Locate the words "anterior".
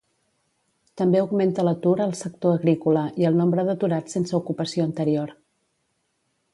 4.91-5.41